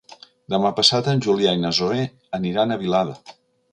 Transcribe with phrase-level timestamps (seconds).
[0.53, 1.99] Demà passat en Julià i na Zoè
[2.39, 3.19] aniran a Vilada.